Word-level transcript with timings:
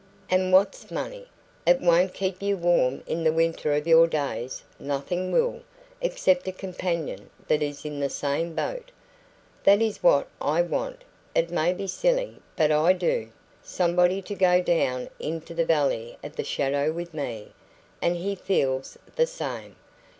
And 0.31 0.51
what's 0.51 0.89
money? 0.89 1.27
It 1.63 1.79
won't 1.79 2.15
keep 2.15 2.41
you 2.41 2.57
warm 2.57 3.03
in 3.05 3.23
the 3.23 3.31
winter 3.31 3.71
of 3.75 3.85
your 3.85 4.07
days 4.07 4.63
nothing 4.79 5.31
will, 5.31 5.61
except 6.01 6.47
a 6.47 6.51
companion 6.51 7.29
that 7.47 7.61
is 7.61 7.85
in 7.85 7.99
the 7.99 8.09
same 8.09 8.55
boat. 8.55 8.89
That 9.63 9.79
is 9.79 10.01
what 10.01 10.27
I 10.41 10.63
want 10.63 11.03
it 11.35 11.51
may 11.51 11.71
be 11.71 11.85
silly, 11.85 12.37
but 12.55 12.71
I 12.71 12.93
do 12.93 13.31
somebody 13.61 14.23
to 14.23 14.33
go 14.33 14.59
down 14.59 15.07
into 15.19 15.53
the 15.53 15.65
valley 15.65 16.17
of 16.23 16.35
the 16.35 16.43
shadow 16.43 16.91
with 16.91 17.13
me; 17.13 17.51
and 18.01 18.15
he 18.15 18.33
feels 18.33 18.97
the 19.17 19.27
same.' 19.27 19.75